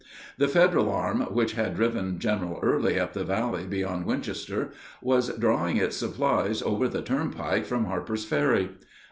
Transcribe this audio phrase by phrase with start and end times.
[0.39, 5.77] The Federal arm which had driven General Early up the valley beyond Winchester was drawing
[5.77, 8.71] its supplies over the turnpike from Harper's Ferry.